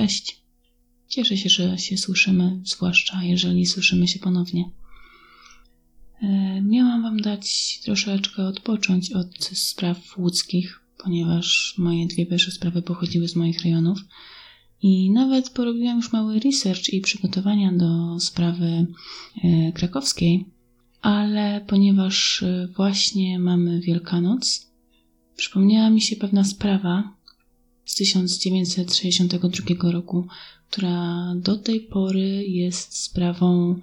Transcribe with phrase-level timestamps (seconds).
[0.00, 0.42] Cześć.
[1.08, 4.70] Cieszę się, że się słyszymy, zwłaszcza jeżeli słyszymy się ponownie.
[6.22, 13.28] E, miałam Wam dać troszeczkę odpocząć od spraw łódzkich, ponieważ moje dwie pierwsze sprawy pochodziły
[13.28, 13.98] z moich rejonów.
[14.82, 18.86] I nawet porobiłam już mały research i przygotowania do sprawy
[19.44, 20.46] e, krakowskiej,
[21.02, 24.70] ale ponieważ e, właśnie mamy Wielkanoc,
[25.36, 27.19] przypomniała mi się pewna sprawa
[27.90, 30.26] z 1962 roku,
[30.70, 33.80] która do tej pory jest sprawą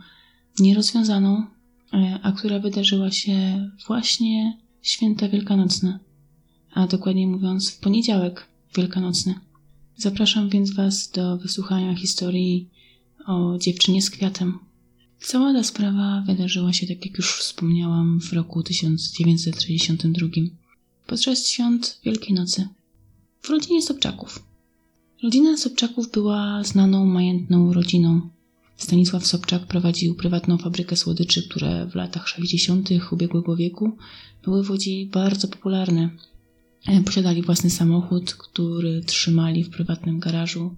[0.60, 1.46] nierozwiązaną,
[1.94, 6.00] e, a która wydarzyła się właśnie święta wielkanocne,
[6.74, 8.48] a dokładniej mówiąc w poniedziałek
[8.78, 9.36] wielkanocny.
[9.98, 12.70] Zapraszam więc Was do wysłuchania historii
[13.26, 14.60] o dziewczynie z kwiatem.
[15.20, 20.28] Cała ta sprawa wydarzyła się, tak jak już wspomniałam, w roku 1962,
[21.08, 22.68] podczas świąt Wielkiej Nocy,
[23.48, 24.44] w rodzinie Sobczaków.
[25.24, 28.22] Rodzina Sobczaków była znaną, majętną rodziną.
[28.78, 32.90] Stanisław Sobczak prowadził prywatną fabrykę słodyczy, które w latach 60.
[33.12, 33.98] ubiegłego wieku
[34.44, 36.10] były w Łodzi bardzo popularne.
[36.88, 40.76] E, posiadali własny samochód, który trzymali w prywatnym garażu.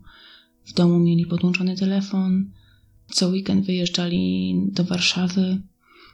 [0.65, 2.51] W domu mieli podłączony telefon.
[3.11, 5.61] Co weekend wyjeżdżali do Warszawy,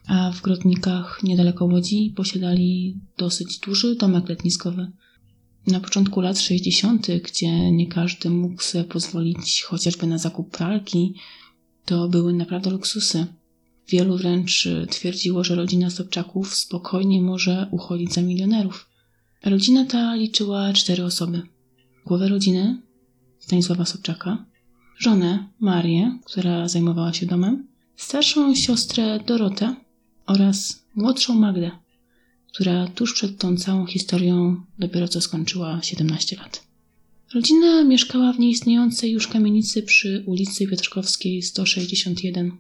[0.08, 4.92] a w Grodnikach niedaleko Łodzi posiadali dosyć duży domek letniskowy.
[5.68, 11.14] Na początku lat 60., gdzie nie każdy mógł sobie pozwolić chociażby na zakup pralki,
[11.86, 13.26] to były naprawdę luksusy.
[13.88, 18.90] Wielu wręcz twierdziło, że rodzina Sobczaków spokojnie może uchodzić za milionerów.
[19.44, 21.42] Rodzina ta liczyła cztery osoby.
[22.06, 22.82] Głowę rodziny
[23.40, 24.46] Stanisława Sobczaka,
[24.98, 29.76] żonę Marię, która zajmowała się domem, starszą siostrę Dorotę
[30.26, 31.72] oraz młodszą Magdę,
[32.56, 36.64] która tuż przed tą całą historią dopiero co skończyła 17 lat.
[37.34, 42.52] Rodzina mieszkała w nieistniejącej już kamienicy przy ulicy Piotrkowskiej 161.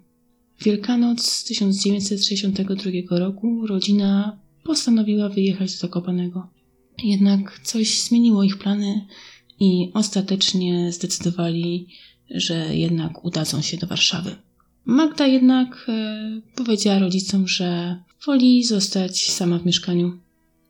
[0.61, 6.47] Wielkanoc 1962 roku rodzina postanowiła wyjechać z Zakopanego.
[7.03, 9.07] Jednak coś zmieniło ich plany
[9.59, 11.87] i ostatecznie zdecydowali,
[12.29, 14.35] że jednak udadzą się do Warszawy.
[14.85, 20.17] Magda jednak e, powiedziała rodzicom, że woli zostać sama w mieszkaniu.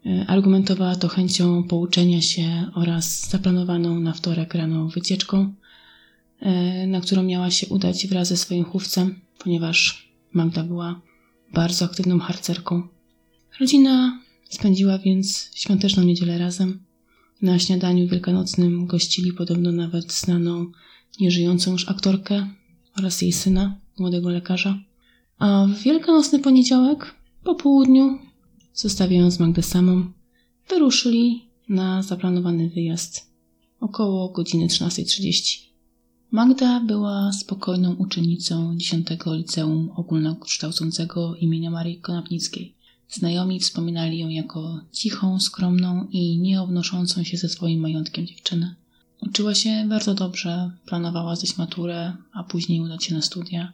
[0.05, 5.53] E, argumentowała to chęcią pouczenia się oraz zaplanowaną na wtorek rano wycieczką,
[6.39, 11.01] e, na którą miała się udać wraz ze swoim chówcem, ponieważ Magda była
[11.53, 12.87] bardzo aktywną harcerką.
[13.59, 16.79] Rodzina Spędziła więc świąteczną niedzielę razem.
[17.41, 20.71] Na śniadaniu wielkanocnym gościli podobno nawet znaną,
[21.19, 22.47] nieżyjącą już aktorkę
[22.97, 24.79] oraz jej syna, młodego lekarza.
[25.39, 27.15] A w wielkanocny poniedziałek,
[27.45, 28.19] po południu,
[28.73, 30.11] zostawiając Magdę samą,
[30.69, 33.31] wyruszyli na zaplanowany wyjazd
[33.79, 35.59] około godziny 13.30.
[36.31, 42.75] Magda była spokojną uczennicą 10 liceum ogólnokształcącego imienia Marii Konopnickiej.
[43.09, 48.75] Znajomi wspominali ją jako cichą, skromną i nieobnoszącą się ze swoim majątkiem dziewczynę.
[49.21, 53.73] Uczyła się bardzo dobrze, planowała zdać maturę, a później udać się na studia.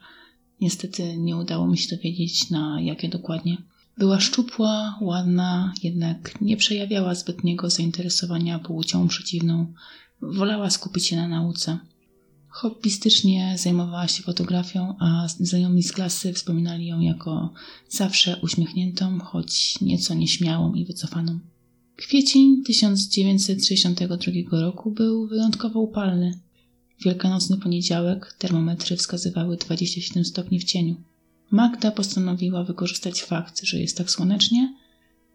[0.62, 3.58] Niestety nie udało mi się dowiedzieć na jakie dokładnie.
[3.98, 9.74] Była szczupła, ładna, jednak nie przejawiała zbytniego zainteresowania płcią przeciwną.
[10.22, 11.80] Wolała skupić się na nauce.
[12.50, 17.54] Hobbystycznie zajmowała się fotografią, a znajomi z klasy wspominali ją jako
[17.90, 21.40] zawsze uśmiechniętą, choć nieco nieśmiałą i wycofaną.
[21.96, 26.40] Kwiecień 1962 roku był wyjątkowo upalny.
[27.06, 30.96] Wielkanocny poniedziałek termometry wskazywały 27 stopni w cieniu.
[31.52, 34.76] Magda postanowiła wykorzystać fakt, że jest tak słonecznie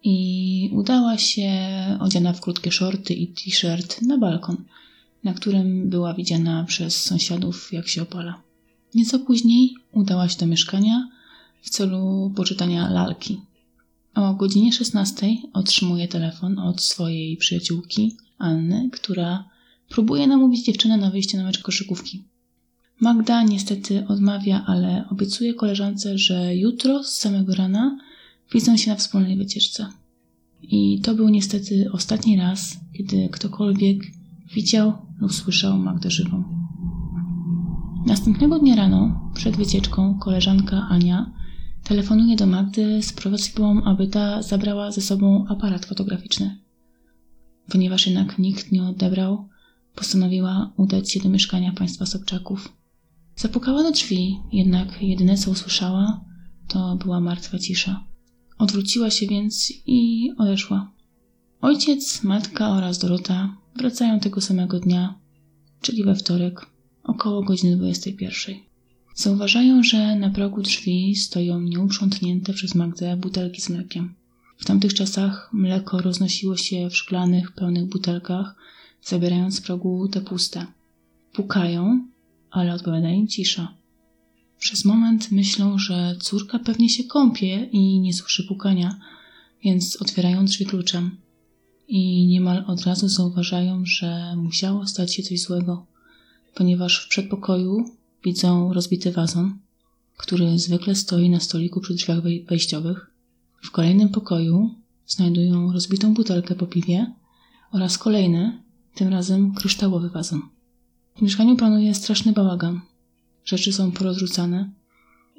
[0.05, 1.51] i udała się
[2.01, 4.57] odziana w krótkie shorty i t-shirt na balkon–
[5.27, 8.43] na którym była widziana przez sąsiadów, jak się opala.
[8.95, 11.09] Nieco później udała się do mieszkania
[11.63, 13.41] w celu poczytania lalki.
[14.15, 19.45] O godzinie 16 otrzymuje telefon od swojej przyjaciółki Anny, która
[19.89, 22.25] próbuje namówić dziewczynę na wyjście na mecz koszykówki.
[23.01, 27.99] Magda niestety odmawia, ale obiecuje koleżance, że jutro z samego rana
[28.53, 29.87] widzą się na wspólnej wycieczce.
[30.63, 33.99] I to był niestety ostatni raz, kiedy ktokolwiek
[34.55, 36.45] widział lub słyszał Magdę żywą.
[38.07, 41.33] Następnego dnia rano, przed wycieczką, koleżanka Ania
[41.85, 46.57] telefonuje do Magdy z prośbą, aby ta zabrała ze sobą aparat fotograficzny.
[47.69, 49.49] Ponieważ jednak nikt nie odebrał,
[49.97, 52.73] postanowiła udać się do mieszkania państwa Sobczaków.
[53.37, 56.25] Zapukała do drzwi, jednak jedyne co usłyszała,
[56.69, 58.05] to była martwa cisza.
[58.59, 60.93] Odwróciła się więc i odeszła.
[61.61, 65.19] Ojciec, matka oraz Dorota wracają tego samego dnia,
[65.81, 66.67] czyli we wtorek,
[67.03, 68.57] około godziny 21.
[69.15, 74.15] Zauważają, że na progu drzwi stoją nieuprzątnięte przez Magdę butelki z mlekiem.
[74.59, 78.55] W tamtych czasach mleko roznosiło się w szklanych, pełnych butelkach,
[79.07, 80.67] zabierając z progu te puste.
[81.33, 82.07] Pukają,
[82.51, 83.75] ale odpowiada im cisza.
[84.59, 89.01] Przez moment myślą, że córka pewnie się kąpie i nie słyszy pukania,
[89.65, 91.17] więc otwierają drzwi kluczem.
[91.89, 95.87] I niemal od razu zauważają, że musiało stać się coś złego,
[96.55, 97.85] ponieważ w przedpokoju
[98.25, 99.59] widzą rozbity wazon,
[100.17, 103.11] który zwykle stoi na stoliku przy drzwiach wejściowych.
[103.63, 104.75] W kolejnym pokoju
[105.07, 107.13] znajdują rozbitą butelkę po piwie
[107.73, 108.66] oraz kolejny,
[108.97, 110.43] tym razem kryształowy wazon.
[111.17, 112.81] W mieszkaniu panuje straszny bałagan.
[113.45, 114.71] Rzeczy są porozrzucane,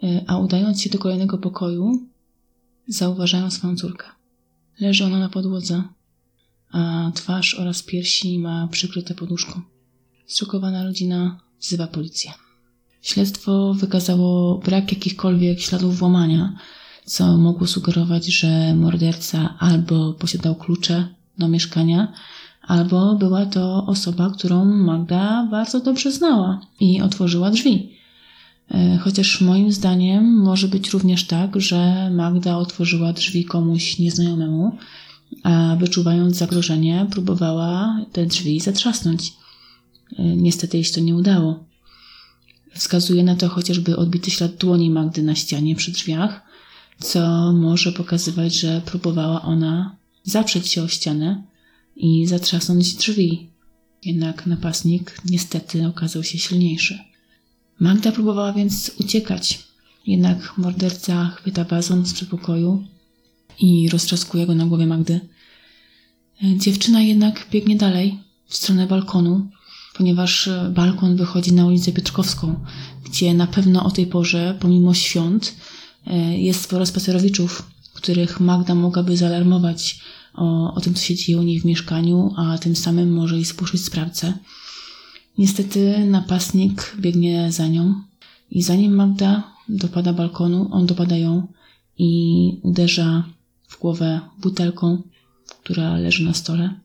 [0.04, 2.08] y, a udając się do kolejnego pokoju,
[2.88, 4.06] zauważają swoją córkę.
[4.80, 5.84] Leży ona na podłodze,
[6.72, 9.62] a twarz oraz piersi ma przykryte poduszką.
[10.28, 12.32] Zszokowana rodzina wzywa policję.
[13.02, 16.58] Śledztwo wykazało brak jakichkolwiek śladów włamania,
[17.06, 21.08] co mogło sugerować, że morderca albo posiadał klucze
[21.38, 22.14] do mieszkania,
[22.68, 27.90] albo była to osoba, którą Magda bardzo dobrze znała i otworzyła drzwi.
[28.72, 34.78] E, chociaż moim zdaniem może być również tak, że Magda otworzyła drzwi komuś nieznajomemu,
[35.44, 39.34] a wyczuwając zagrożenie, próbowała te drzwi zatrzasnąć.
[40.20, 41.64] E, niestety jej się to nie udało.
[42.74, 46.42] Wskazuje na to chociażby odbity ślad dłoni Magdy na ścianie przy drzwiach,
[47.00, 51.44] co może pokazywać, że próbowała ona zaprzeć się o ścianę
[51.98, 53.50] i zatrzasnąć drzwi.
[54.06, 57.00] Jednak napastnik niestety okazał się silniejszy.
[57.80, 59.60] Magda próbowała więc uciekać,
[60.08, 62.84] jednak morderca chwyta wazon z przedpokoju
[63.60, 65.20] i roztrzaskuje go na głowie Magdy.
[66.58, 69.50] Dziewczyna jednak biegnie dalej, w stronę balkonu,
[69.96, 72.66] ponieważ balkon wychodzi na ulicę Piotrkowską,
[73.06, 75.56] gdzie na pewno o tej porze, pomimo świąt,
[76.38, 80.00] jest sporo spacerowiczów, których Magda mogłaby zaalarmować
[80.38, 83.46] o, o tym, co się dzieje u niej w mieszkaniu, a tym samym może i
[83.46, 84.34] spuszyć sprawcę.
[85.38, 87.94] Niestety napastnik biegnie za nią
[88.52, 91.48] i zanim Magda dopada balkonu, on dopada ją
[91.98, 92.12] i
[92.64, 93.24] uderza
[93.68, 95.02] w głowę butelką,
[95.64, 96.80] która leży na stole.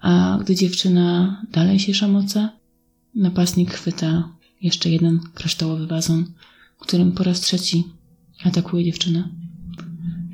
[0.00, 2.48] A gdy dziewczyna dalej się szamoce,
[3.14, 4.28] napastnik chwyta
[4.62, 6.32] jeszcze jeden kryształowy wazon,
[6.78, 7.84] którym po raz trzeci
[8.44, 9.39] atakuje dziewczynę.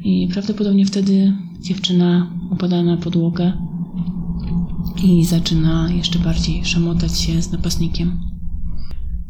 [0.07, 3.53] I prawdopodobnie wtedy dziewczyna upada na podłogę
[5.05, 8.21] i zaczyna jeszcze bardziej szamotać się z napastnikiem.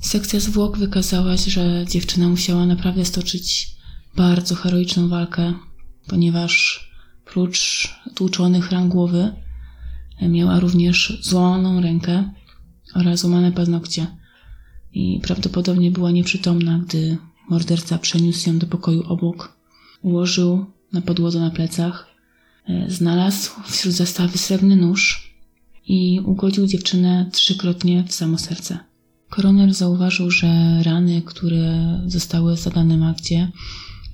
[0.01, 3.77] Sekcja zwłok wykazała, że dziewczyna musiała naprawdę stoczyć
[4.17, 5.55] bardzo heroiczną walkę,
[6.07, 6.85] ponieważ
[7.25, 9.33] prócz tłuczonych ran głowy
[10.23, 12.31] miała również złamaną rękę
[12.95, 14.07] oraz złamane paznokcie
[14.93, 17.19] i prawdopodobnie była nieprzytomna, gdy
[17.51, 19.56] morderca przeniósł ją do pokoju obok.
[20.07, 22.07] Ułożył na podłodze na plecach,
[22.69, 25.31] e, znalazł wśród zastawy srebrny nóż
[25.87, 28.79] i ugodził dziewczynę trzykrotnie w samo serce.
[29.29, 33.51] Koroner zauważył, że rany, które zostały zadane Magdzie,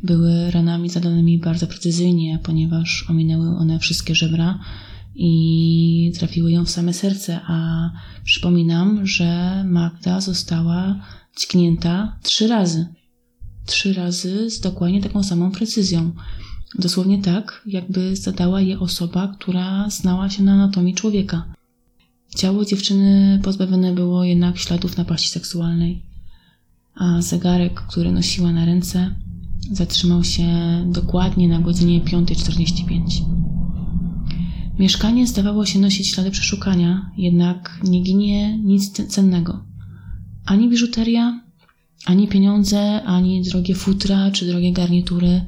[0.02, 4.58] były ranami zadanymi bardzo precyzyjnie, ponieważ ominęły one wszystkie żebra
[5.14, 7.90] i trafiły ją w same serce, a
[8.24, 11.00] przypominam, że Magda została
[11.40, 13.01] dźgnięta trzy razy.
[13.66, 16.12] Trzy razy z dokładnie taką samą precyzją.
[16.78, 21.54] Dosłownie tak, jakby zadała je osoba, która znała się na anatomii człowieka.
[22.36, 26.02] Ciało dziewczyny pozbawione było jednak śladów napaści seksualnej,
[26.94, 29.14] a zegarek, który nosiła na ręce,
[29.72, 30.46] zatrzymał się
[30.86, 33.42] dokładnie na godzinie 5.45.
[34.78, 39.64] Mieszkanie zdawało się nosić ślady przeszukania, jednak nie ginie nic cennego.
[40.44, 41.41] Ani biżuteria,
[42.04, 45.44] ani pieniądze, ani drogie futra czy drogie garnitury,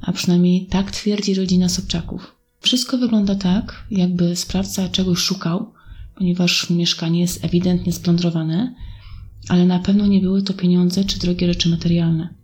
[0.00, 2.36] a przynajmniej tak twierdzi rodzina Sobczaków.
[2.60, 5.72] Wszystko wygląda tak, jakby sprawca czegoś szukał,
[6.14, 8.74] ponieważ mieszkanie jest ewidentnie splądrowane,
[9.48, 12.34] ale na pewno nie były to pieniądze czy drogie rzeczy materialne.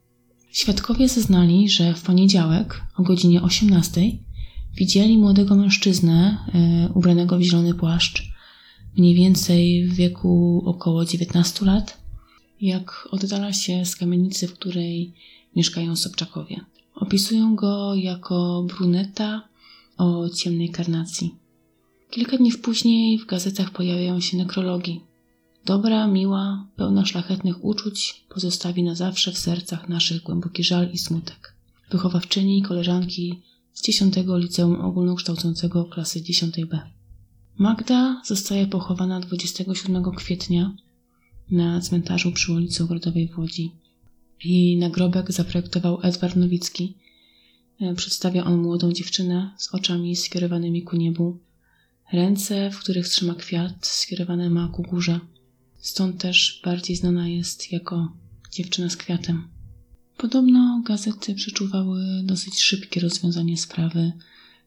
[0.52, 4.00] Świadkowie zeznali, że w poniedziałek o godzinie 18
[4.76, 8.32] widzieli młodego mężczyznę e, ubranego w zielony płaszcz,
[8.97, 12.01] mniej więcej w wieku około 19 lat,
[12.62, 15.12] jak oddala się z kamienicy, w której
[15.57, 16.61] mieszkają Sobczakowie.
[16.95, 19.49] Opisują go jako bruneta
[19.97, 21.35] o ciemnej karnacji.
[22.11, 25.00] Kilka dni później w gazetach pojawiają się nekrologi.
[25.64, 31.57] Dobra, miła, pełna szlachetnych uczuć pozostawi na zawsze w sercach naszych głęboki żal i smutek.
[31.90, 33.42] Wychowawczyni i koleżanki
[33.73, 36.78] z 10 liceum ogólnokształcącego klasy 10b.
[37.59, 40.75] Magda zostaje pochowana 27 kwietnia
[41.50, 43.72] na cmentarzu przy ulicy Ogrodowej w Łodzi.
[44.44, 46.94] Jej nagrobek zaprojektował Edward Nowicki.
[47.80, 51.38] E, przedstawia on młodą dziewczynę z oczami skierowanymi ku niebu.
[52.12, 55.20] Ręce, w których trzyma kwiat, skierowane ma ku górze.
[55.80, 58.12] Stąd też bardziej znana jest jako
[58.50, 59.49] dziewczyna z kwiatem.
[60.16, 64.12] Podobno gazety przeczuwały dosyć szybkie rozwiązanie sprawy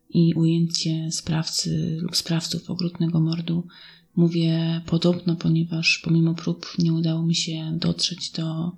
[0.09, 3.67] i ujęcie sprawcy lub sprawców okrutnego mordu.
[4.15, 8.71] Mówię podobno, ponieważ pomimo prób nie udało mi się dotrzeć do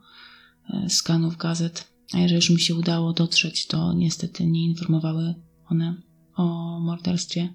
[0.70, 1.88] e, skanów gazet.
[2.14, 5.36] A jeżeli już mi się udało dotrzeć, to niestety nie informowały
[5.70, 6.02] one
[6.36, 7.54] o morderstwie.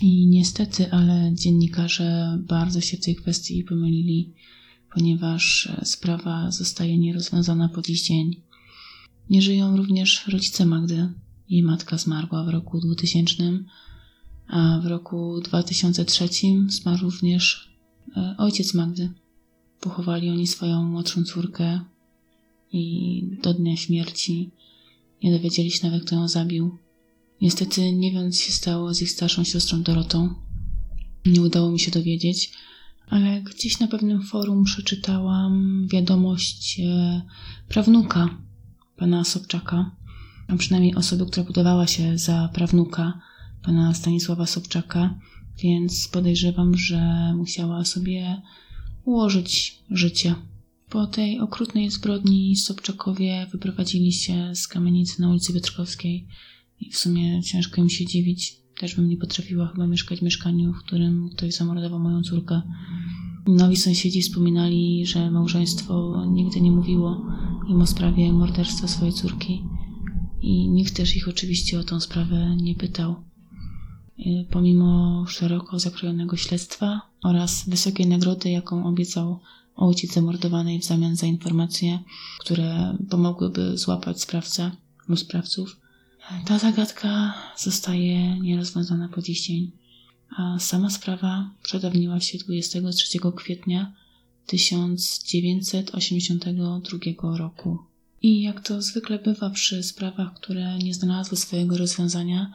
[0.00, 4.34] I niestety, ale dziennikarze bardzo się w tej kwestii pomylili,
[4.94, 8.42] ponieważ e, sprawa zostaje nierozwiązana po dziś dzień.
[9.30, 11.08] Nie żyją również rodzice Magdy.
[11.48, 13.64] Jej matka zmarła w roku 2000,
[14.48, 16.28] a w roku 2003
[16.68, 17.70] zmarł również
[18.16, 19.12] e, ojciec Magdy.
[19.80, 21.80] Pochowali oni swoją młodszą córkę
[22.72, 24.50] i do dnia śmierci
[25.22, 26.78] nie dowiedzieli się nawet, kto ją zabił.
[27.40, 30.34] Niestety nie wiem, co się stało z ich starszą siostrą Dorotą.
[31.26, 32.52] Nie udało mi się dowiedzieć,
[33.08, 37.22] ale gdzieś na pewnym forum przeczytałam wiadomość e,
[37.68, 38.38] prawnuka
[38.96, 39.90] pana Sobczaka,
[40.48, 43.20] a przynajmniej osoby, która budowała się za prawnuka
[43.66, 45.18] pana Stanisława Sobczaka,
[45.62, 48.42] więc podejrzewam, że musiała sobie
[49.04, 50.34] ułożyć życie.
[50.88, 56.26] Po tej okrutnej zbrodni Sobczakowie wyprowadzili się z kamienicy na ulicy Piotrkowskiej
[56.80, 58.56] i w sumie ciężko im się dziwić.
[58.80, 62.62] Też bym nie potrafiła chyba mieszkać w mieszkaniu, w którym ktoś zamordował moją córkę.
[63.46, 67.26] Nowi sąsiedzi wspominali, że małżeństwo nigdy nie mówiło
[67.68, 69.64] im o sprawie morderstwa swojej córki
[70.42, 73.26] i nikt też ich oczywiście o tą sprawę nie pytał.
[74.18, 79.40] Y, pomimo szeroko zakrojonego śledztwa oraz wysokiej nagrody, jaką obiecał
[79.76, 81.98] ojciec zamordowanej w zamian za informacje,
[82.40, 84.70] które pomogłyby złapać sprawcę
[85.08, 85.76] lub sprawców,
[86.44, 89.70] ta zagadka zostaje nierozwiązana po dziś dzień.
[90.36, 93.92] A sama sprawa przedawniła się 23 kwietnia
[94.46, 97.78] 1982 roku.
[98.22, 102.52] I jak to zwykle bywa przy sprawach, które nie znalazły swojego rozwiązania,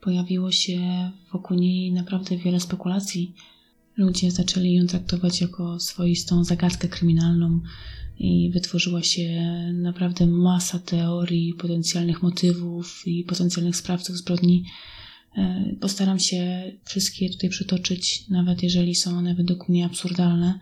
[0.00, 3.34] pojawiło się wokół niej naprawdę wiele spekulacji.
[3.96, 7.60] Ludzie zaczęli ją traktować jako swoistą zagadkę kryminalną
[8.18, 9.42] i wytworzyła się
[9.74, 14.64] naprawdę masa teorii, potencjalnych motywów i potencjalnych sprawców zbrodni.
[15.36, 20.58] E, postaram się wszystkie tutaj przytoczyć, nawet jeżeli są one według mnie absurdalne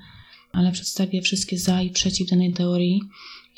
[0.52, 3.02] ale przedstawię wszystkie za i przeciw danej teorii.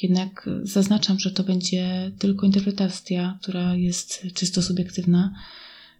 [0.03, 5.35] Jednak zaznaczam, że to będzie tylko interpretacja, która jest czysto subiektywna.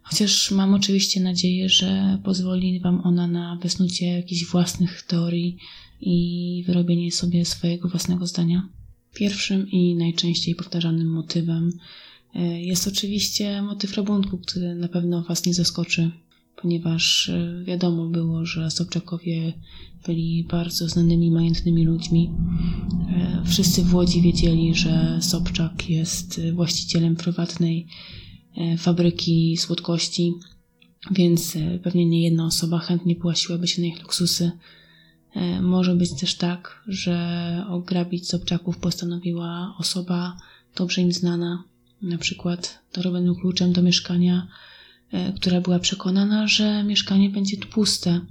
[0.03, 5.57] Chociaż mam oczywiście nadzieję, że pozwoli Wam ona na wysnucie jakichś własnych teorii
[6.01, 8.69] i wyrobienie sobie swojego własnego zdania.
[9.13, 11.71] Pierwszym i najczęściej powtarzanym motywem
[12.35, 16.11] e, jest oczywiście motyw rabunku, który na pewno Was nie zaskoczy
[16.61, 19.53] ponieważ e, wiadomo było, że Sobczakowie
[20.05, 22.31] byli bardzo znanymi, majętnymi ludźmi.
[23.09, 27.87] E, wszyscy w Łodzi wiedzieli, że Sobczak jest właścicielem prywatnej
[28.77, 30.33] fabryki słodkości,
[31.11, 34.51] więc pewnie nie jedna osoba chętnie płaciłaby się na ich luksusy.
[35.61, 40.37] Może być też tak, że ograbić Sobczaków postanowiła osoba
[40.75, 41.63] dobrze im znana,
[42.01, 44.47] na przykład darowym kluczem do mieszkania
[45.11, 48.21] E, która była przekonana, że mieszkanie będzie tu puste,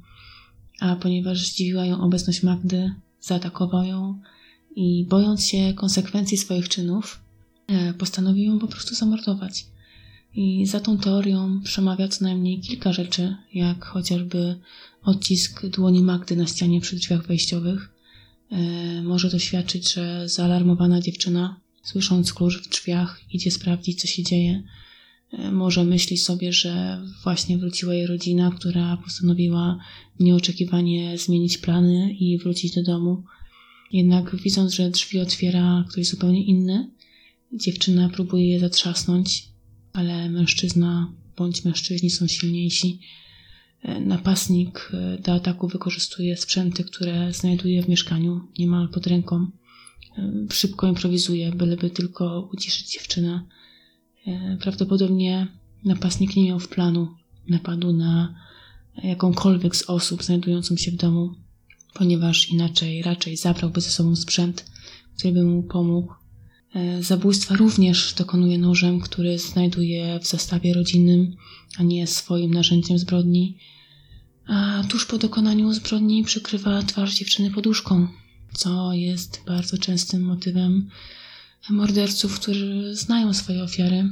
[0.80, 4.20] a ponieważ zdziwiła ją obecność Magdy, zaatakował ją
[4.76, 7.20] i bojąc się konsekwencji swoich czynów,
[7.66, 9.66] e, postanowił ją po prostu zamordować.
[10.34, 14.56] I za tą teorią przemawia co najmniej kilka rzeczy, jak chociażby
[15.02, 17.90] odcisk dłoni Magdy na ścianie przy drzwiach wejściowych.
[18.50, 24.22] E, może to świadczyć, że zaalarmowana dziewczyna, słysząc klucz w drzwiach, idzie sprawdzić, co się
[24.22, 24.62] dzieje
[25.52, 29.78] może myśli sobie, że właśnie wróciła jej rodzina, która postanowiła
[30.20, 33.22] nieoczekiwanie zmienić plany i wrócić do domu.
[33.92, 36.90] Jednak widząc, że drzwi otwiera ktoś zupełnie inny,
[37.52, 39.49] dziewczyna próbuje je zatrzasnąć,
[39.92, 43.00] ale mężczyzna bądź mężczyźni są silniejsi.
[44.00, 44.92] Napastnik
[45.23, 49.47] do ataku wykorzystuje sprzęty, które znajduje w mieszkaniu niemal pod ręką.
[50.52, 53.44] Szybko improwizuje, byleby tylko uciszyć dziewczynę
[54.26, 55.47] E, prawdopodobnie
[55.85, 57.09] napastnik nie miał w planu
[57.49, 58.35] napadu na
[59.02, 61.35] jakąkolwiek z osób znajdującą się w domu,
[61.94, 64.64] ponieważ inaczej raczej zabrałby ze sobą sprzęt,
[65.16, 66.14] który by mu pomógł.
[66.74, 71.36] E, zabójstwa również dokonuje nożem, który znajduje w zestawie rodzinnym,
[71.78, 73.56] a nie swoim narzędziem zbrodni.
[74.46, 78.08] a tuż po dokonaniu zbrodni przykrywa twarz dziewczyny poduszką,
[78.52, 80.90] co jest bardzo częstym motywem
[81.70, 84.08] morderców, którzy znają swoje ofiary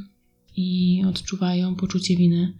[0.56, 2.54] i odczuwają poczucie winy.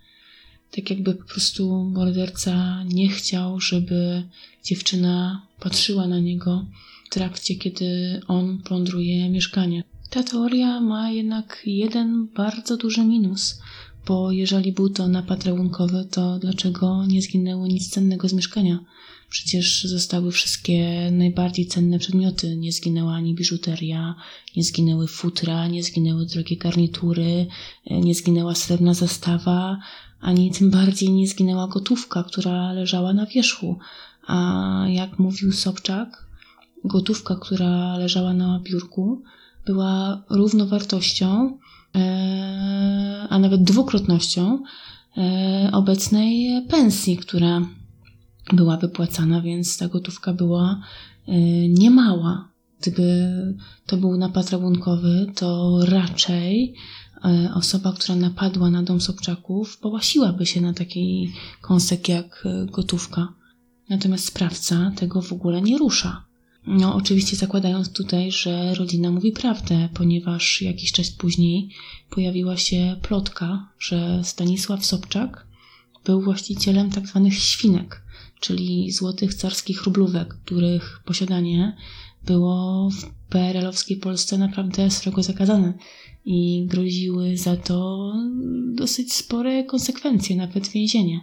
[0.70, 4.22] Tak jakby po prostu morderca nie chciał, żeby
[4.64, 6.66] dziewczyna patrzyła na niego
[7.08, 9.84] w trakcie, kiedy on plądruje mieszkanie.
[10.10, 13.60] Ta teoria ma jednak jeden bardzo duży minus,
[14.06, 18.78] bo jeżeli był to napad rachunkowy, to dlaczego nie zginęło nic cennego z mieszkania?
[19.30, 22.56] Przecież zostały wszystkie najbardziej cenne przedmioty.
[22.56, 24.14] Nie zginęła ani biżuteria,
[24.56, 27.46] nie zginęły futra, nie zginęły drogie garnitury,
[27.90, 29.78] nie zginęła srebrna zastawa,
[30.20, 33.78] ani tym bardziej nie zginęła gotówka, która leżała na wierzchu.
[34.26, 36.27] A jak mówił Sobczak,
[36.84, 39.22] gotówka, która leżała na biurku,
[39.68, 41.58] była równowartością,
[41.94, 44.62] e, a nawet dwukrotnością
[45.16, 47.62] e, obecnej pensji, która
[48.52, 50.80] była wypłacana, więc ta gotówka była
[51.28, 52.48] e, niemała.
[52.80, 53.32] Gdyby
[53.86, 56.74] to był napad rabunkowy, to raczej
[57.54, 63.28] osoba, która napadła na dom Sobczaków, połasiłaby się na takiej kąsek jak gotówka.
[63.88, 66.27] Natomiast sprawca tego w ogóle nie rusza.
[66.70, 71.68] No, oczywiście zakładając tutaj, że rodzina mówi prawdę, ponieważ jakiś czas później
[72.10, 75.46] pojawiła się plotka, że Stanisław Sobczak
[76.04, 78.02] był właścicielem tak zwanych świnek,
[78.40, 81.76] czyli złotych carskich rublówek, których posiadanie
[82.24, 85.74] było w PRL-owskiej Polsce naprawdę srogo zakazane
[86.24, 88.12] i groziły za to
[88.74, 91.20] dosyć spore konsekwencje, nawet więzienie.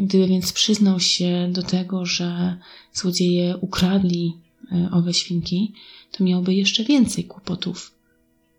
[0.00, 2.58] Gdyby więc przyznał się do tego, że
[2.92, 4.43] złodzieje ukradli
[4.92, 5.72] owe świnki,
[6.12, 7.94] to miałby jeszcze więcej kłopotów,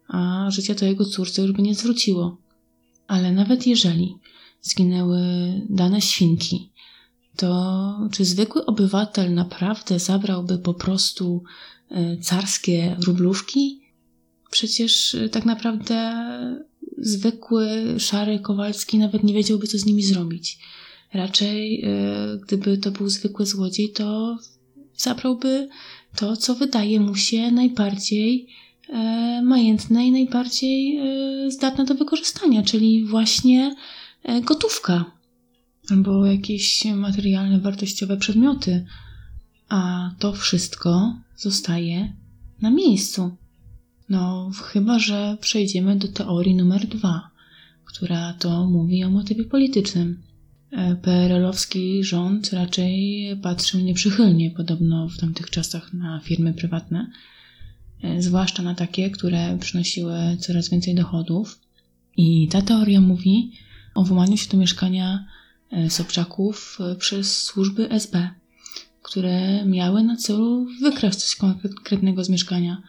[0.07, 2.37] a życia to jego córce już by nie zwróciło.
[3.07, 4.15] Ale nawet jeżeli
[4.61, 5.22] zginęły
[5.70, 6.70] dane świnki,
[7.35, 11.44] to czy zwykły obywatel naprawdę zabrałby po prostu
[11.89, 13.81] e, carskie rublówki?
[14.51, 16.25] Przecież e, tak naprawdę
[16.98, 20.59] zwykły szary Kowalski nawet nie wiedziałby, co z nimi zrobić.
[21.13, 21.85] Raczej,
[22.44, 24.37] gdyby to był zwykły złodziej, to
[24.98, 25.70] zabrałby
[26.16, 28.48] to, co wydaje mu się najbardziej
[28.90, 33.75] e, majętne i najbardziej e, zdatne do wykorzystania, czyli właśnie
[34.24, 35.16] e, gotówka
[35.92, 38.86] albo jakieś materialne, wartościowe przedmioty.
[39.70, 42.14] A to wszystko zostaje
[42.62, 43.36] na miejscu.
[44.10, 47.30] No, chyba że przejdziemy do teorii numer dwa,
[47.86, 50.22] która to mówi o motywie politycznym.
[51.01, 57.11] PRL-owski rząd raczej patrzył nieprzychylnie podobno w tamtych czasach na firmy prywatne,
[58.03, 61.59] e, zwłaszcza na takie, które przynosiły coraz więcej dochodów.
[62.18, 63.51] I ta teoria mówi
[63.96, 65.25] o włamaniu się do mieszkania
[65.72, 68.29] e, Sobczaków e, przez służby SB,
[69.01, 72.81] które miały na celu wykraść coś konkretnego z mieszkania,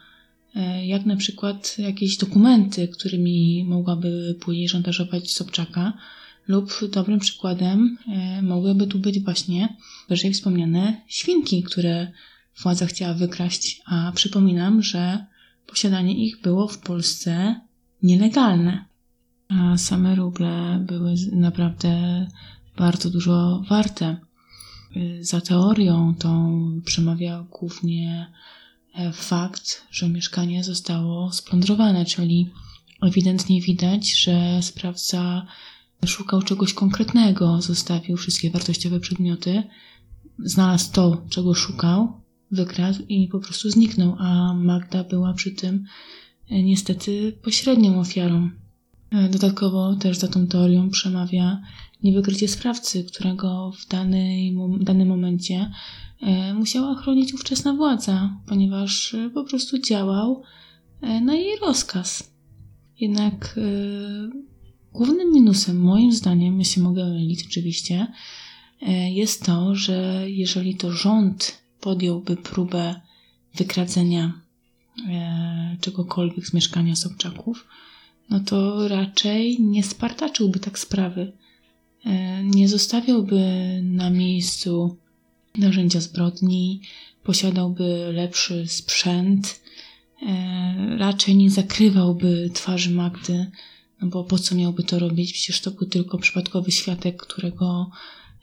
[0.83, 5.93] jak na przykład jakieś dokumenty, którymi mogłaby później szantażować Sobczaka,
[6.47, 9.77] lub dobrym przykładem e, mogłyby tu być właśnie
[10.09, 12.11] wyżej wspomniane świnki, które
[12.63, 15.25] władza chciała wykraść, a przypominam, że
[15.67, 17.61] posiadanie ich było w Polsce
[18.03, 18.85] nielegalne.
[19.49, 22.27] A same ruble były naprawdę
[22.77, 24.05] bardzo dużo warte.
[24.95, 28.31] E, za teorią tą przemawia głównie
[28.95, 32.49] e, fakt, że mieszkanie zostało splądrowane, czyli
[33.01, 35.47] ewidentnie widać, że sprawca
[36.05, 39.63] Szukał czegoś konkretnego, zostawił wszystkie wartościowe przedmioty,
[40.39, 45.85] znalazł to, czego szukał, wykradł i po prostu zniknął, a Magda była przy tym
[46.49, 48.49] e, niestety pośrednią ofiarą.
[49.11, 51.61] E, dodatkowo też za tą teorią przemawia
[52.03, 55.71] niewykrycie sprawcy, którego w danej, danym momencie
[56.21, 60.43] e, musiała chronić ówczesna władza, ponieważ po prostu działał
[61.21, 62.33] na jej rozkaz.
[62.99, 63.59] Jednak
[64.97, 68.07] Głównym minusem, moim zdaniem, jeśli mogę mylić oczywiście,
[68.81, 73.01] e, jest to, że jeżeli to rząd podjąłby próbę
[73.55, 74.41] wykradzenia
[75.09, 77.67] e, czegokolwiek z mieszkania Sobczaków,
[78.29, 81.31] no to raczej nie spartaczyłby tak sprawy.
[82.05, 83.41] E, nie zostawiałby
[83.83, 84.97] na miejscu
[85.57, 86.81] narzędzia zbrodni,
[87.23, 89.61] posiadałby lepszy sprzęt,
[90.97, 93.51] raczej nie zakrywałby twarzy Magdy
[94.01, 95.33] bo po co miałby to robić?
[95.33, 97.89] Przecież to był tylko przypadkowy świadek, którego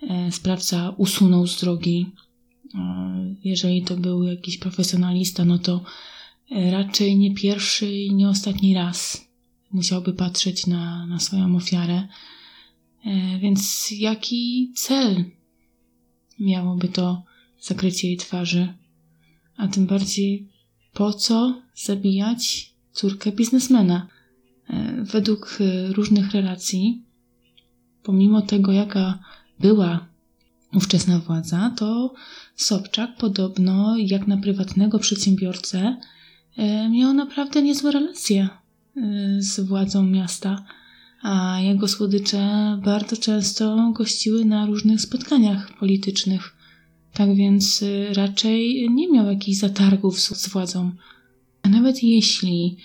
[0.02, 2.06] e, sprawca usunął z drogi.
[2.74, 5.84] E, jeżeli to był jakiś profesjonalista, no to
[6.50, 9.28] e, raczej nie pierwszy i nie ostatni raz
[9.70, 12.08] musiałby patrzeć na, na swoją ofiarę.
[13.40, 15.24] Więc jaki cel
[16.40, 17.22] miałoby to
[17.60, 18.74] zakrycie jej twarzy.
[19.56, 20.48] A tym bardziej
[20.92, 24.08] po co zabijać córkę biznesmena?
[24.70, 27.02] E, według e, różnych relacji,
[28.02, 29.18] pomimo tego, jaka
[29.60, 30.06] była
[30.74, 32.14] ówczesna władza, to
[32.56, 35.96] Sobczak podobno, jak na prywatnego przedsiębiorcę,
[36.56, 38.48] e, miał naprawdę niezłe relacje
[39.38, 40.64] z władzą miasta,
[41.22, 46.56] a jego słodycze bardzo często gościły na różnych spotkaniach politycznych.
[47.12, 50.92] Tak więc raczej nie miał jakichś zatargów z władzą.
[51.62, 52.76] A nawet jeśli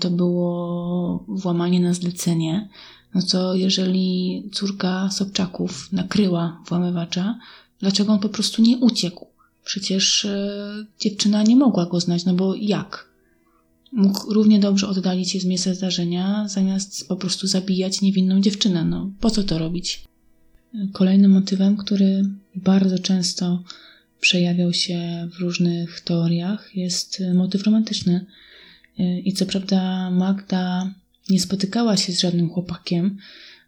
[0.00, 2.68] to było włamanie na zlecenie,
[3.14, 7.38] no to jeżeli córka Sobczaków nakryła włamywacza,
[7.80, 9.26] dlaczego on po prostu nie uciekł?
[9.64, 13.10] Przecież e, dziewczyna nie mogła go znać, no bo jak?
[13.92, 18.84] Mógł równie dobrze oddalić się z miejsca zdarzenia, zamiast po prostu zabijać niewinną dziewczynę.
[18.84, 20.04] No, po co to robić?
[20.92, 23.62] Kolejnym motywem, który bardzo często
[24.20, 28.26] przejawiał się w różnych teoriach, jest motyw romantyczny.
[29.00, 30.94] Y, I co prawda Magda
[31.30, 33.16] nie spotykała się z żadnym chłopakiem,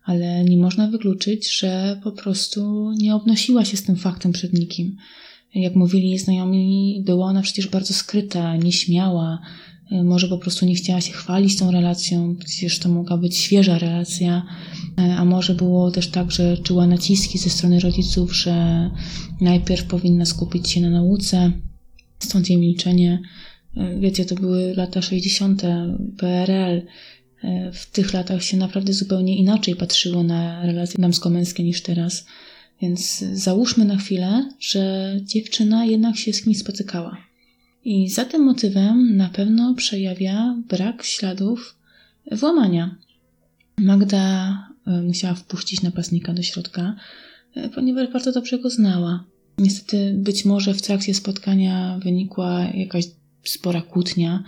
[0.05, 4.97] ale nie można wykluczyć, że po prostu nie obnosiła się z tym faktem przed nikim.
[5.55, 9.39] Jak mówili znajomi, była ona przecież bardzo skryta, nieśmiała,
[9.93, 13.79] y, może po prostu nie chciała się chwalić tą relacją, przecież to mogła być świeża
[13.79, 14.43] relacja,
[15.01, 18.91] y, a może było też tak, że czuła naciski ze strony rodziców, że
[19.41, 21.53] najpierw powinna skupić się na nauce,
[22.19, 23.23] stąd jej milczenie.
[23.99, 25.63] Wiecie, to były lata 60.
[26.19, 26.83] PRL.
[27.73, 32.27] W tych latach się naprawdę zupełnie inaczej patrzyło na relacje damsko-męskie niż teraz.
[32.83, 37.17] Więc załóżmy na chwilę, że dziewczyna jednak się z kimś spotykała.
[37.85, 41.77] I za tym motywem na pewno przejawia brak śladów
[42.33, 42.97] włamania.
[43.79, 46.97] Magda e, musiała wpuścić napastnika do środka,
[47.55, 49.25] e, ponieważ bardzo dobrze go znała.
[49.59, 53.05] Niestety, być może w trakcie spotkania wynikła jakaś
[53.45, 54.45] spora kłótnia.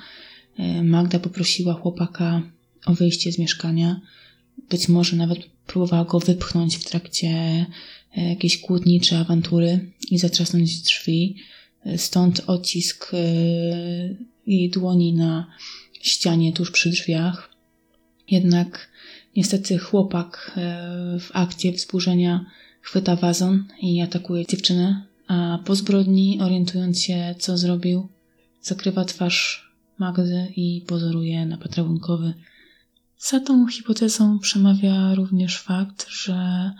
[0.58, 2.42] E, Magda poprosiła chłopaka
[2.86, 4.00] o wyjście z mieszkania.
[4.70, 7.28] Być może nawet próbowała go wypchnąć w trakcie
[8.16, 11.36] e, jakiejś kłótni czy awantury i zatrzasnąć drzwi.
[11.84, 13.12] E, stąd odcisk
[14.46, 15.46] jej dłoni na
[16.02, 17.50] ścianie tuż przy drzwiach.
[18.30, 18.88] Jednak
[19.36, 20.58] niestety chłopak
[21.20, 22.46] w akcie wzburzenia
[22.80, 28.08] chwyta wazon i atakuje dziewczynę, a po zbrodni, orientując się, co zrobił,
[28.64, 29.64] zakrywa twarz
[29.98, 32.34] Magdy i pozoruje na patrabunkowy.
[33.18, 36.70] Za tą hipotezą przemawia również fakt, że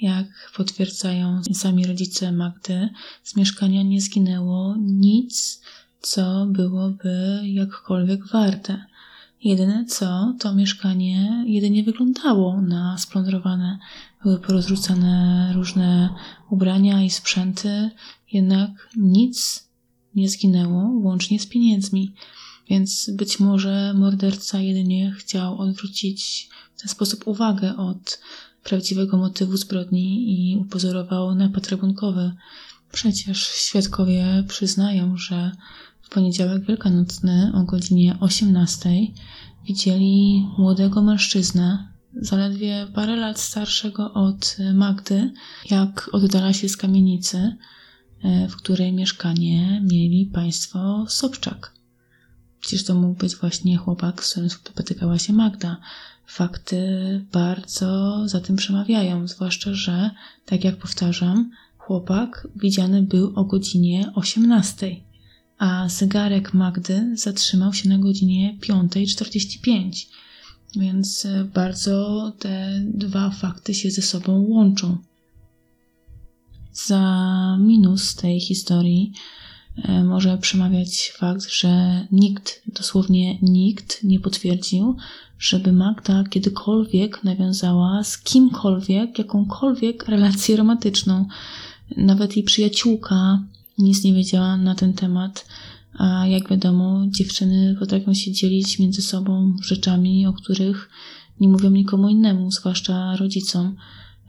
[0.00, 0.26] jak
[0.56, 2.88] potwierdzają sami rodzice Magdy,
[3.22, 5.62] z mieszkania nie zginęło nic,
[6.00, 8.84] co byłoby jakkolwiek warte.
[9.44, 13.78] Jedyne co, to mieszkanie jedynie wyglądało na splądrowane.
[14.22, 16.14] Były porozrzucane różne
[16.50, 17.90] ubrania i sprzęty,
[18.32, 19.69] jednak nic
[20.14, 22.14] nie zginęło, łącznie z pieniędzmi.
[22.68, 28.20] Więc być może morderca jedynie chciał odwrócić w ten sposób uwagę od
[28.64, 32.32] prawdziwego motywu zbrodni i upozorował napad rabunkowy.
[32.92, 35.52] Przecież świadkowie przyznają, że
[36.02, 38.90] w poniedziałek wielkanocny o godzinie 18
[39.66, 45.32] widzieli młodego mężczyznę, zaledwie parę lat starszego od Magdy,
[45.70, 47.56] jak oddala się z kamienicy
[48.48, 51.72] w której mieszkanie mieli państwo Sobczak.
[52.60, 55.76] Przecież to mógł być właśnie chłopak, z którym spotykała się Magda.
[56.26, 56.80] Fakty
[57.32, 60.10] bardzo za tym przemawiają, zwłaszcza, że,
[60.46, 64.96] tak jak powtarzam, chłopak widziany był o godzinie 18,
[65.58, 70.06] a zegarek Magdy zatrzymał się na godzinie 5.45.
[70.76, 74.98] Więc bardzo te dwa fakty się ze sobą łączą.
[76.86, 79.12] Za minus tej historii
[79.76, 84.96] e, może przemawiać fakt, że nikt, dosłownie nikt nie potwierdził,
[85.38, 91.26] żeby Magda kiedykolwiek nawiązała z kimkolwiek jakąkolwiek relację romantyczną.
[91.96, 93.42] Nawet jej przyjaciółka
[93.78, 95.46] nic nie wiedziała na ten temat,
[95.98, 100.90] a jak wiadomo, dziewczyny potrafią się dzielić między sobą rzeczami, o których
[101.40, 103.76] nie mówią nikomu innemu, zwłaszcza rodzicom.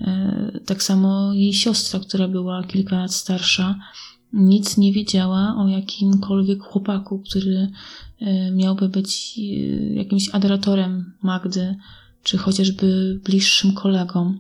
[0.01, 3.75] E, tak samo jej siostra, która była kilka lat starsza,
[4.33, 7.71] nic nie wiedziała o jakimkolwiek chłopaku, który
[8.19, 9.41] e, miałby być e,
[9.93, 11.75] jakimś adoratorem Magdy,
[12.23, 14.37] czy chociażby bliższym kolegą.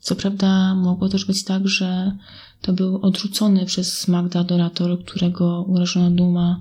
[0.00, 2.16] Co prawda, mogło też być tak, że
[2.60, 6.60] to był odrzucony przez Magdę adorator, którego urażona duma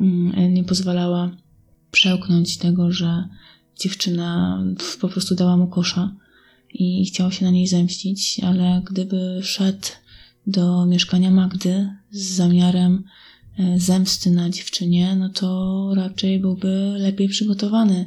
[0.00, 1.30] mm, nie pozwalała
[1.90, 3.28] przełknąć tego, że
[3.78, 4.62] dziewczyna
[5.00, 6.10] po prostu dała mu kosza
[6.74, 9.88] i chciał się na niej zemścić, ale gdyby szedł
[10.46, 13.04] do mieszkania Magdy z zamiarem
[13.58, 18.06] e, zemsty na dziewczynie, no to raczej byłby lepiej przygotowany.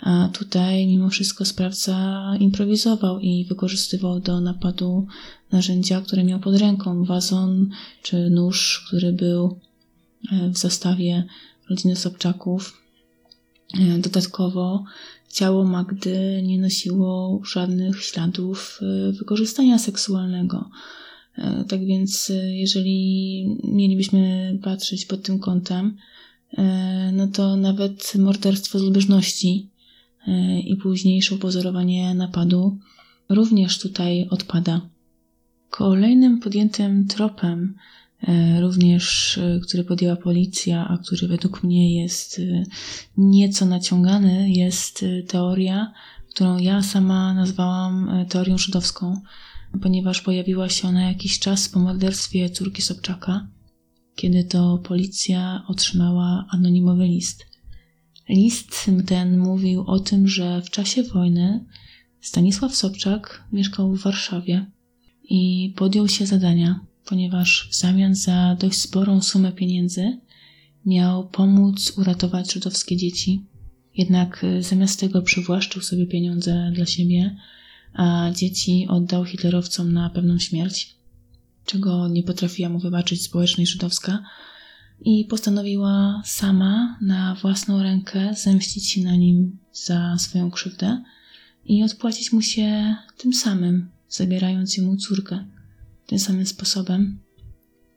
[0.00, 5.06] A tutaj mimo wszystko sprawca improwizował i wykorzystywał do napadu
[5.52, 7.04] narzędzia, które miał pod ręką.
[7.04, 7.70] Wazon
[8.02, 9.58] czy nóż, który był
[10.32, 11.24] e, w zestawie
[11.70, 12.82] rodziny Sobczaków.
[13.80, 14.84] E, dodatkowo
[15.34, 18.80] ciało Magdy nie nosiło żadnych śladów
[19.18, 20.70] wykorzystania seksualnego.
[21.38, 25.96] E, tak więc, e, jeżeli mielibyśmy patrzeć pod tym kątem,
[26.58, 29.70] e, no to nawet morderstwo z lubieżności
[30.66, 32.78] i późniejsze upozorowanie napadu
[33.28, 34.80] również tutaj odpada.
[35.70, 37.74] Kolejnym podjętym tropem,
[38.60, 42.40] również który podjęła policja, a który według mnie jest
[43.16, 45.92] nieco naciągany, jest teoria,
[46.30, 49.20] którą ja sama nazwałam teorią żydowską
[49.82, 53.48] ponieważ pojawiła się ona jakiś czas po morderstwie córki Sobczaka,
[54.14, 57.46] kiedy to policja otrzymała anonimowy list.
[58.28, 61.64] List ten mówił o tym, że w czasie wojny
[62.20, 64.70] Stanisław Sobczak mieszkał w Warszawie
[65.24, 70.18] i podjął się zadania, ponieważ w zamian za dość sporą sumę pieniędzy
[70.86, 73.44] miał pomóc uratować żydowskie dzieci.
[73.96, 77.36] Jednak zamiast tego przywłaszczył sobie pieniądze dla siebie,
[77.94, 80.96] a dzieci oddał hitlerowcom na pewną śmierć,
[81.66, 84.22] czego nie potrafiła mu wybaczyć społeczność żydowska
[85.00, 91.02] i postanowiła sama na własną rękę zemścić się na nim za swoją krzywdę
[91.64, 95.44] i odpłacić mu się tym samym, zabierając mu córkę,
[96.06, 97.18] tym samym sposobem,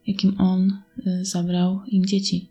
[0.08, 2.50] jakim on y, zabrał im dzieci.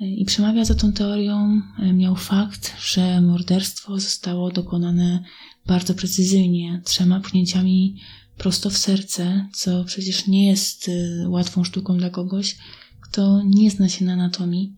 [0.00, 5.24] I przemawia za tą teorią e, miał fakt, że morderstwo zostało dokonane
[5.66, 7.96] bardzo precyzyjnie, trzema pchnięciami
[8.38, 10.90] prosto w serce, co przecież nie jest
[11.26, 12.56] łatwą sztuką dla kogoś,
[13.00, 14.76] kto nie zna się na anatomii.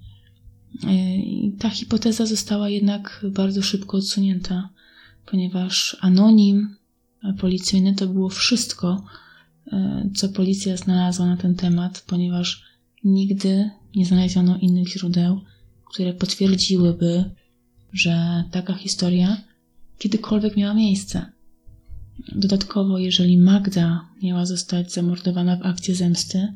[1.17, 4.69] I ta hipoteza została jednak bardzo szybko odsunięta,
[5.27, 6.77] ponieważ anonim
[7.39, 9.05] policyjny to było wszystko,
[10.15, 12.63] co policja znalazła na ten temat, ponieważ
[13.05, 15.41] nigdy nie znaleziono innych źródeł,
[15.85, 17.31] które potwierdziłyby,
[17.93, 19.37] że taka historia
[19.99, 21.27] kiedykolwiek miała miejsce.
[22.35, 26.53] Dodatkowo, jeżeli Magda miała zostać zamordowana w akcie zemsty,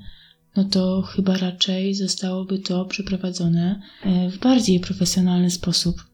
[0.56, 6.04] no to chyba raczej zostałoby to przeprowadzone e, w bardziej profesjonalny sposób.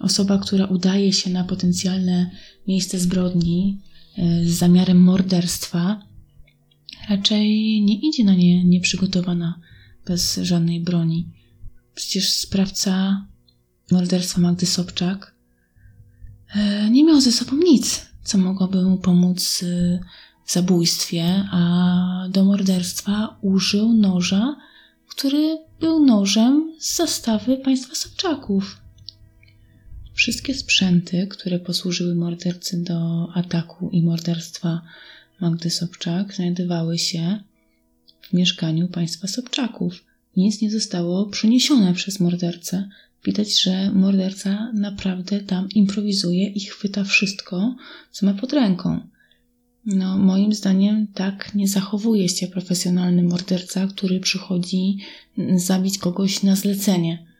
[0.00, 2.30] Osoba, która udaje się na potencjalne
[2.68, 3.91] miejsce zbrodni e,
[4.44, 6.02] z zamiarem morderstwa,
[7.08, 7.48] raczej
[7.82, 9.60] nie idzie na nie nieprzygotowana
[10.06, 11.28] bez żadnej broni.
[11.94, 13.26] Przecież sprawca
[13.90, 15.34] morderstwa Magdy Sobczak
[16.54, 20.00] e, nie miał ze sobą nic, co mogłoby mu pomóc e,
[20.46, 24.56] w zabójstwie, a do morderstwa użył noża,
[25.08, 28.81] który był nożem z zastawy państwa Sobczaków.
[30.22, 34.82] Wszystkie sprzęty, które posłużyły mordercy do ataku i morderstwa
[35.40, 37.40] Magdy Sobczak, znajdowały się
[38.20, 40.04] w mieszkaniu państwa Sobczaków.
[40.36, 42.88] Nic nie zostało przyniesione przez mordercę.
[43.24, 47.76] Widać, że morderca naprawdę tam improwizuje i chwyta wszystko,
[48.10, 49.00] co ma pod ręką.
[49.86, 54.98] No, moim zdaniem tak nie zachowuje się profesjonalny morderca, który przychodzi
[55.56, 57.31] zabić kogoś na zlecenie.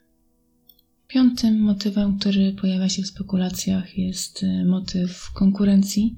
[1.13, 6.17] Piątym motywem, który pojawia się w spekulacjach, jest y, motyw konkurencji,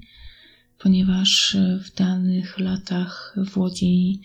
[0.79, 4.21] ponieważ y, w danych latach w Łodzi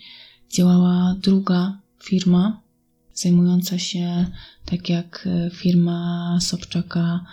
[0.49, 2.61] działała druga firma
[3.13, 4.25] zajmująca się,
[4.65, 7.25] tak jak e, firma Sobczaka,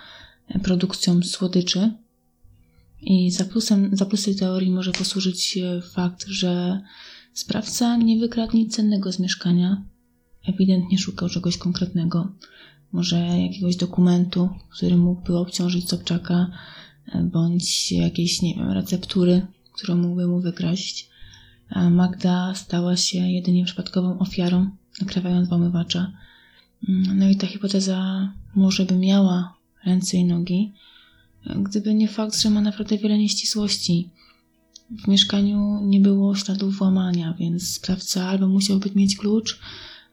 [0.48, 1.92] e, produkcją słodyczy.
[3.00, 5.58] I za, plusem, za plusy teorii może posłużyć
[5.92, 6.80] fakt, że
[7.32, 9.82] sprawca nie wykradł nic cennego z mieszkania.
[10.46, 12.32] Ewidentnie szukał czegoś konkretnego.
[12.92, 16.50] Może jakiegoś dokumentu, który mógłby obciążyć Sobczaka,
[17.12, 21.08] e, bądź jakiejś, nie wiem, receptury, którą mógłby mu wykraść
[21.90, 24.70] Magda stała się jedynie przypadkową ofiarą,
[25.00, 26.12] nakrywając włamywacza.
[26.88, 30.72] Mm, no i ta hipoteza może by miała ręce i nogi,
[31.56, 34.08] gdyby nie fakt, że ma naprawdę wiele nieścisłości.
[34.90, 39.60] W mieszkaniu nie było śladów włamania, więc sprawca albo musiał być mieć klucz,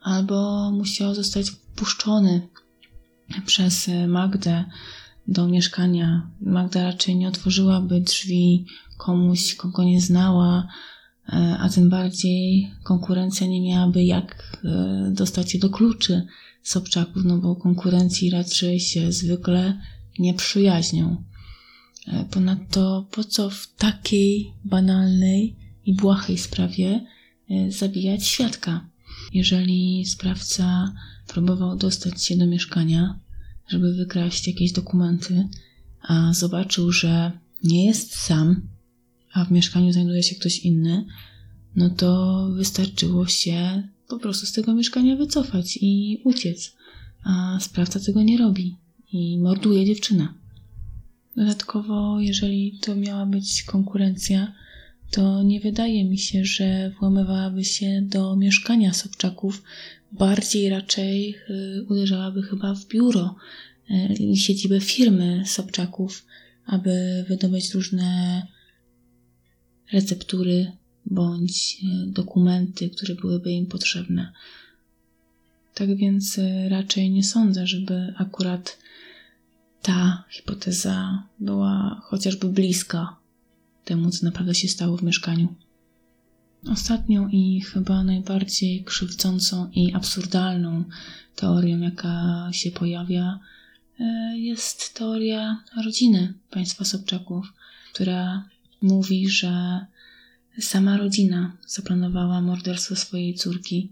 [0.02, 2.48] albo musiał zostać wpuszczony
[3.46, 4.66] przez Magdę
[5.28, 6.30] do mieszkania.
[6.42, 8.66] Magda raczej nie otworzyłaby drzwi
[8.98, 10.68] komuś, kogo nie znała,
[11.30, 16.28] E, a tym bardziej konkurencja nie miałaby jak e, dostać się do kluczy
[16.64, 19.82] Sobczaków, no bo konkurencji raczej się zwykle
[20.20, 21.24] nie przyjaźnią.
[22.08, 27.06] E, ponadto po co w takiej banalnej i błahej sprawie
[27.70, 28.90] zabijać świadka.
[29.34, 30.94] Jeżeli sprawca
[31.28, 33.20] próbował dostać się do mieszkania,
[33.68, 35.48] żeby wykraść jakieś dokumenty,
[36.02, 37.32] a zobaczył, że
[37.64, 38.62] nie jest sam,
[39.34, 41.06] a w mieszkaniu znajduje się ktoś inny,
[41.76, 46.76] no to wystarczyło się po prostu z tego mieszkania wycofać i uciec.
[47.24, 48.78] A sprawca tego nie robi
[49.12, 50.28] i morduje dziewczynę.
[51.36, 54.54] Dodatkowo, jeżeli to miała być konkurencja,
[55.12, 59.64] to nie wydaje mi się, że włamywałaby się do mieszkania Sobczaków.
[60.12, 63.36] Bardziej raczej y, uderzałaby chyba w biuro
[63.90, 66.26] y, i siedzibę firmy Sobczaków,
[66.66, 68.42] aby wydobyć różne
[69.92, 70.72] receptury
[71.06, 74.32] bądź y, dokumenty, które byłyby im potrzebne.
[75.74, 76.40] Tak więc
[76.70, 78.78] raczej nie sądzę, żeby akurat
[79.82, 83.25] ta hipoteza była chociażby bliska
[83.86, 85.56] temu, co naprawdę się stało w mieszkaniu.
[86.72, 90.84] Ostatnią i chyba najbardziej krzywdzącą i absurdalną
[91.36, 93.40] teorią, jaka się pojawia,
[94.00, 97.54] e, jest teoria rodziny państwa Sobczaków,
[97.94, 98.50] która
[98.82, 99.86] mówi, że
[100.60, 103.90] sama rodzina zaplanowała morderstwo swojej córki.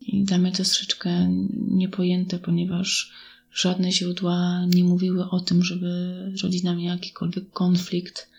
[0.00, 1.28] I dla mnie to troszeczkę
[1.70, 3.12] niepojęte, ponieważ
[3.52, 8.33] żadne źródła nie mówiły o tym, żeby rodzina miała jakikolwiek konflikt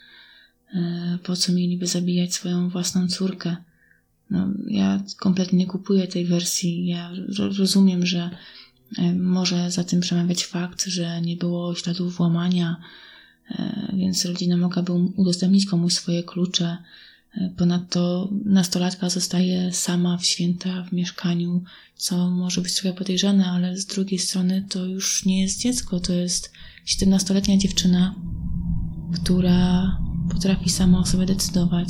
[1.24, 3.56] po co mieliby zabijać swoją własną córkę?
[4.30, 6.88] No, ja kompletnie nie kupuję tej wersji.
[6.88, 7.12] Ja
[7.58, 8.30] rozumiem, że
[8.98, 12.82] e, może za tym przemawiać fakt, że nie było śladów włamania,
[13.50, 16.78] e, więc rodzina mogłaby udostępnić komuś swoje klucze.
[17.58, 21.64] Ponadto nastolatka zostaje sama w święta w mieszkaniu,
[21.96, 26.14] co może być trochę podejrzane, ale z drugiej strony to już nie jest dziecko, to
[26.14, 26.52] jest
[26.86, 28.16] 17-letnia dziewczyna,
[29.14, 29.98] która
[30.36, 31.90] potrafi sama o sobie decydować,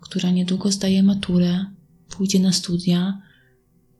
[0.00, 1.64] która niedługo zdaje maturę,
[2.08, 3.22] pójdzie na studia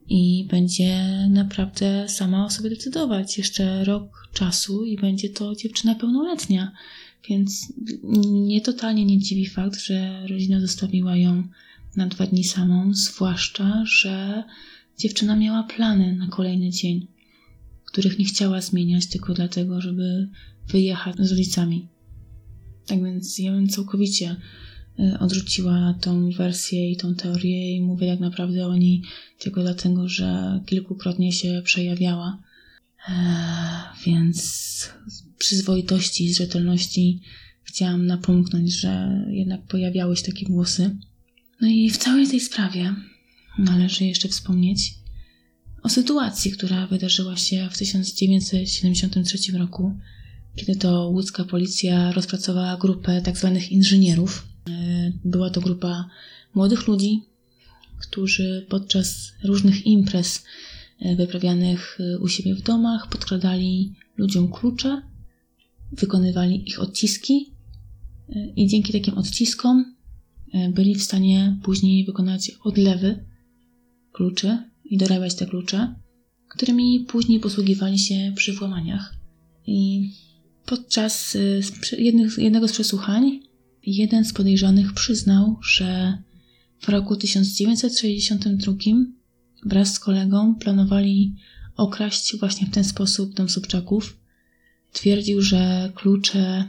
[0.09, 3.37] i będzie naprawdę sama o sobie decydować.
[3.37, 6.71] Jeszcze rok czasu i będzie to dziewczyna pełnoletnia.
[7.29, 7.73] Więc
[8.23, 11.43] nie totalnie nie dziwi fakt, że rodzina zostawiła ją
[11.95, 14.43] na dwa dni samą, zwłaszcza, że
[14.97, 17.07] dziewczyna miała plany na kolejny dzień,
[17.85, 20.29] których nie chciała zmieniać tylko dlatego, żeby
[20.67, 21.87] wyjechać z rodzicami.
[22.87, 24.35] Tak więc ja bym całkowicie
[24.99, 29.01] y, odrzuciła tą wersję i tą teorię i mówię tak naprawdę o niej
[29.39, 32.43] tylko dlatego, że kilkukrotnie się przejawiała.
[33.09, 34.89] Eee, więc
[35.37, 37.21] przyzwoitości i rzetelności
[37.63, 40.97] chciałam napomknąć, że jednak pojawiały się takie głosy.
[41.61, 42.95] No i w całej tej sprawie
[43.59, 44.93] należy jeszcze wspomnieć
[45.83, 49.97] o sytuacji, która wydarzyła się w 1973 roku
[50.57, 53.51] kiedy to łódzka policja rozpracowała grupę tzw.
[53.53, 54.47] Tak inżynierów.
[54.69, 56.09] E, była to grupa
[56.53, 57.21] młodych ludzi,
[57.99, 60.43] którzy podczas różnych imprez
[60.99, 65.01] e, wyprawianych e, u siebie w domach podkradali ludziom klucze,
[65.91, 67.53] wykonywali ich odciski
[68.55, 69.95] i dzięki takim odciskom
[70.73, 73.25] byli w stanie później wykonać odlewy
[74.11, 75.95] kluczy i dorabiać te klucze,
[76.49, 79.15] którymi później posługiwali się przy włamaniach.
[79.67, 80.09] I
[80.67, 81.61] Podczas y,
[82.37, 83.39] jednego z przesłuchań
[83.83, 86.17] jeden z podejrzanych przyznał, że
[86.81, 88.73] w roku 1962
[89.65, 91.35] wraz z kolegą planowali
[91.77, 94.17] okraść właśnie w ten sposób dom Sobczaków.
[94.93, 96.65] Twierdził, że klucze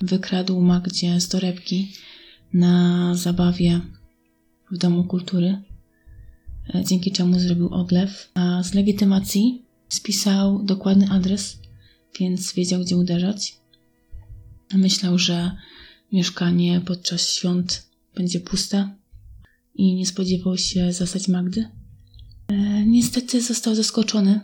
[0.00, 1.92] wykradł Magdzie z torebki
[2.52, 3.80] na zabawie
[4.70, 5.62] w Domu Kultury,
[6.74, 11.61] e, dzięki czemu zrobił odlew, a z legitymacji spisał dokładny adres
[12.20, 13.56] więc wiedział, gdzie uderzać.
[14.74, 15.56] Myślał, że
[16.12, 18.96] mieszkanie podczas świąt będzie puste
[19.74, 21.68] i nie spodziewał się zastać Magdy.
[22.48, 24.40] E, niestety został zaskoczony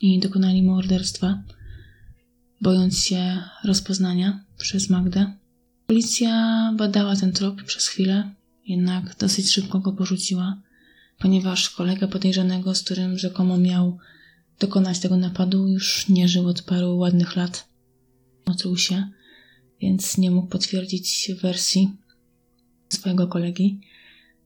[0.00, 1.42] i dokonali morderstwa,
[2.60, 5.32] bojąc się rozpoznania przez Magdę.
[5.86, 8.34] Policja badała ten trop przez chwilę,
[8.66, 10.62] jednak dosyć szybko go porzuciła,
[11.18, 13.98] ponieważ kolega podejrzanego, z którym rzekomo miał
[14.62, 17.68] dokonać tego napadu, już nie żył od paru ładnych lat.
[18.44, 19.08] Otruł się,
[19.80, 21.90] więc nie mógł potwierdzić wersji
[22.88, 23.80] swojego kolegi.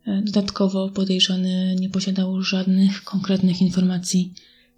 [0.07, 4.33] E, dodatkowo podejrzany nie posiadał żadnych konkretnych informacji,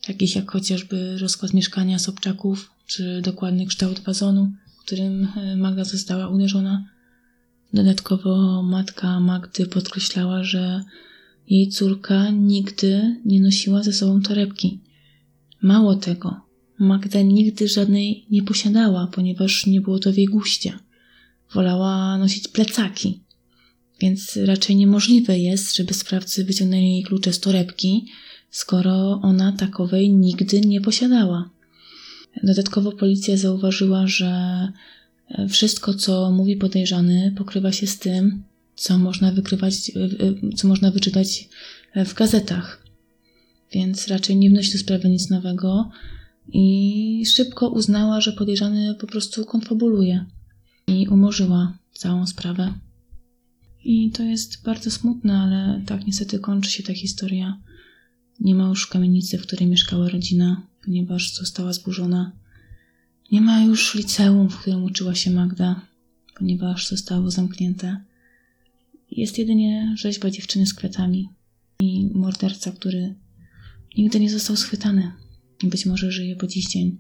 [0.07, 4.53] takich jak chociażby rozkład mieszkania Sobczaków, czy dokładny kształt wazonu,
[4.85, 6.85] którym e, Magda została uderzona.
[7.73, 10.85] Dodatkowo matka Magdy podkreślała, że
[11.49, 14.88] jej córka nigdy nie nosiła ze sobą torebki.
[15.63, 16.41] Mało tego,
[16.79, 20.79] Magda nigdy żadnej nie posiadała, ponieważ nie było to w jej guście.
[21.55, 23.21] Wolała nosić plecaki.
[24.01, 28.07] Więc raczej niemożliwe jest, żeby sprawcy wyciągnęli jej klucze z torebki,
[28.51, 31.51] skoro ona takowej nigdy nie posiadała.
[32.43, 34.33] Dodatkowo policja zauważyła, że
[35.49, 38.43] wszystko, co mówi podejrzany, pokrywa się z tym,
[38.77, 39.75] co można wykrywać,
[40.57, 41.49] co można wyczytać
[42.07, 42.88] w gazetach.
[43.73, 45.91] Więc raczej nie wnosi do sprawy nic nowego
[46.53, 50.27] i szybko uznała, że podejrzany po prostu konfabuluje
[50.87, 52.75] i umorzyła całą sprawę.
[53.85, 57.61] I to jest bardzo smutne, ale tak niestety kończy się ta historia.
[58.41, 62.33] Nie ma już kamienicy, w której mieszkała rodzina, ponieważ została zburzona.
[63.33, 65.81] Nie ma już liceum, w którym uczyła się Magda,
[66.39, 68.05] ponieważ zostało zamknięte.
[69.11, 71.29] Jest jedynie rzeźba dziewczyny z kwiatami
[71.81, 73.15] i morderca, który
[73.99, 75.13] nigdy nie został schwytany
[75.63, 76.99] i być może żyje po dziś dzień.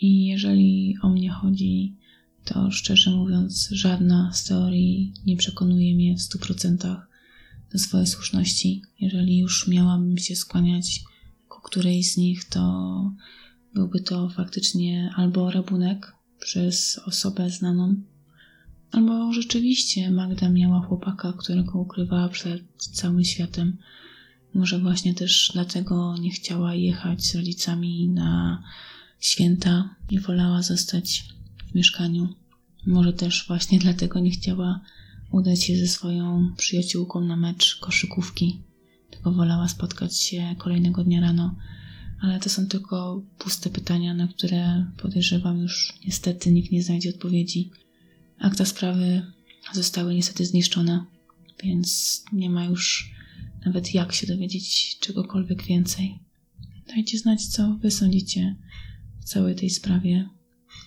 [0.00, 1.96] I jeżeli o mnie chodzi,
[2.44, 7.08] to szczerze mówiąc, żadna z teorii nie przekonuje mnie w stu procentach
[7.72, 8.82] do swojej słuszności.
[9.00, 11.04] Jeżeli już miałabym się skłaniać
[11.48, 13.14] ku którejś z nich, to
[13.74, 17.94] byłby to faktycznie albo rabunek przez osobę znaną,
[18.90, 23.76] albo rzeczywiście Magda miała chłopaka, którego ukrywała przed całym światem.
[24.54, 28.62] Może właśnie też dlatego nie chciała jechać z rodzicami na
[29.20, 31.24] święta i wolała zostać
[31.70, 32.28] w mieszkaniu.
[32.86, 34.80] Może też właśnie dlatego nie chciała
[35.30, 38.60] udać się ze swoją przyjaciółką na mecz koszykówki,
[39.10, 41.54] tylko wolała spotkać się kolejnego dnia rano.
[42.20, 47.70] Ale to są tylko puste pytania, na które podejrzewam już niestety nikt nie znajdzie odpowiedzi.
[48.38, 49.22] Akta sprawy
[49.72, 51.04] zostały niestety zniszczone,
[51.62, 53.13] więc nie ma już
[53.64, 56.18] nawet jak się dowiedzieć czegokolwiek więcej.
[56.88, 58.56] Dajcie znać, co wy sądzicie
[59.20, 60.28] w całej tej sprawie.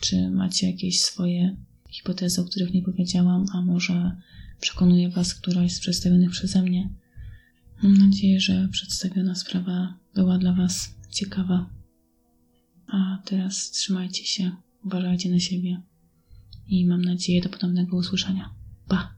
[0.01, 1.57] Czy macie jakieś swoje
[1.89, 4.15] hipotezy, o których nie powiedziałam, a może
[4.59, 6.89] przekonuje Was któraś z przedstawionych przeze mnie.
[7.83, 11.69] Mam nadzieję, że przedstawiona sprawa była dla Was ciekawa.
[12.87, 14.51] A teraz trzymajcie się,
[14.85, 15.81] uważajcie na siebie
[16.67, 18.53] i mam nadzieję do podobnego usłyszenia.
[18.87, 19.16] Pa!